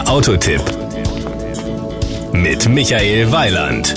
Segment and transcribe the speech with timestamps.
[0.00, 0.62] Der Autotipp
[2.32, 3.94] mit Michael Weiland.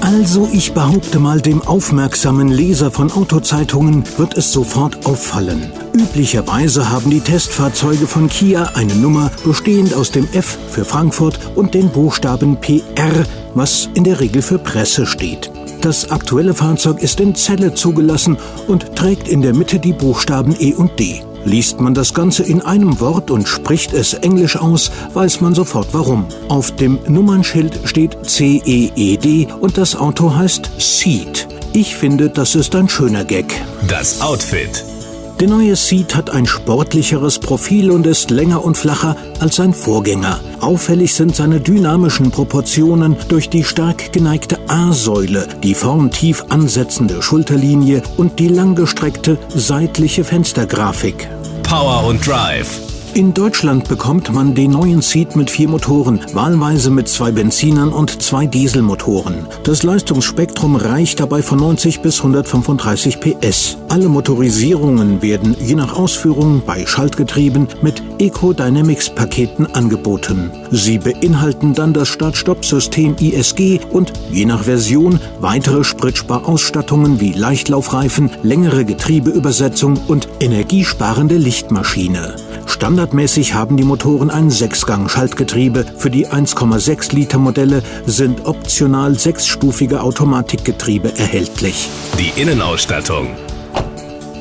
[0.00, 5.72] Also ich behaupte mal, dem aufmerksamen Leser von Autozeitungen wird es sofort auffallen.
[5.92, 11.74] Üblicherweise haben die Testfahrzeuge von Kia eine Nummer bestehend aus dem F für Frankfurt und
[11.74, 13.24] den Buchstaben PR,
[13.54, 15.48] was in der Regel für Presse steht.
[15.80, 18.36] Das aktuelle Fahrzeug ist in Zelle zugelassen
[18.66, 21.22] und trägt in der Mitte die Buchstaben E und D.
[21.46, 25.86] Liest man das Ganze in einem Wort und spricht es englisch aus, weiß man sofort
[25.92, 26.26] warum.
[26.48, 31.46] Auf dem Nummernschild steht CEED und das Auto heißt Seat.
[31.72, 33.62] Ich finde, das ist ein schöner Gag.
[33.86, 34.84] Das Outfit.
[35.38, 40.40] Der neue Seat hat ein sportlicheres Profil und ist länger und flacher als sein Vorgänger.
[40.60, 48.02] Auffällig sind seine dynamischen Proportionen durch die stark geneigte A-Säule, die vorn tief ansetzende Schulterlinie
[48.16, 51.28] und die langgestreckte seitliche Fenstergrafik.
[51.62, 52.95] Power und Drive.
[53.16, 58.20] In Deutschland bekommt man den neuen Seat mit vier Motoren, wahlweise mit zwei Benzinern und
[58.20, 59.46] zwei Dieselmotoren.
[59.64, 63.78] Das Leistungsspektrum reicht dabei von 90 bis 135 PS.
[63.88, 70.50] Alle Motorisierungen werden je nach Ausführung bei Schaltgetrieben mit Eco-Dynamics-Paketen angeboten.
[70.70, 78.84] Sie beinhalten dann das Start-Stopp-System ISG und je nach Version weitere Spritsparausstattungen wie Leichtlaufreifen, längere
[78.84, 82.34] Getriebeübersetzung und energiesparende Lichtmaschine.
[82.76, 85.86] Standardmäßig haben die Motoren ein Sechsgang-Schaltgetriebe.
[85.96, 91.88] Für die 1,6 Liter Modelle sind optional sechsstufige Automatikgetriebe erhältlich.
[92.18, 93.28] Die Innenausstattung.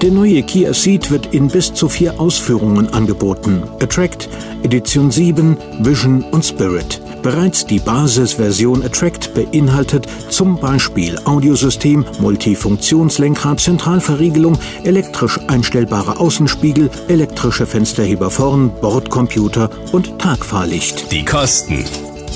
[0.01, 3.63] Der neue Kia Ceed wird in bis zu vier Ausführungen angeboten.
[3.81, 4.27] Attract,
[4.63, 6.99] Edition 7, Vision und Spirit.
[7.25, 18.29] Bereits die Basisversion Attract beinhaltet zum Beispiel Audiosystem, Multifunktionslenkrad, Zentralverriegelung, elektrisch einstellbare Außenspiegel, elektrische Fensterheber
[18.29, 21.11] vorn, Bordcomputer und Tagfahrlicht.
[21.11, 21.83] Die Kosten.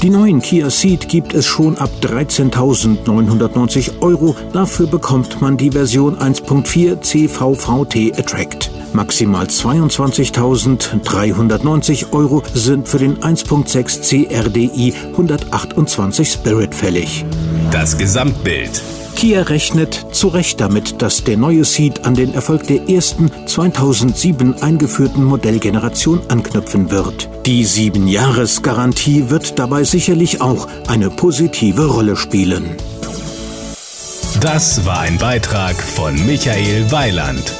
[0.02, 4.34] Die neuen Kia Ceed gibt es schon ab 13.990 Euro.
[4.54, 8.72] Dafür bekommt man die Version 1.4 CVVT Attract.
[8.94, 17.26] Maximal 22.390 Euro sind für den 1.6 CRDI 128 Spirit fällig.
[17.70, 18.82] Das Gesamtbild.
[19.16, 24.62] Kia rechnet zu Recht damit, dass der neue Seat an den Erfolg der ersten 2007
[24.62, 27.30] eingeführten Modellgeneration anknüpfen wird.
[27.46, 32.76] Die 7-Jahres-Garantie wird dabei sicherlich auch eine positive Rolle spielen.
[34.40, 37.54] Das war ein Beitrag von Michael Weiland.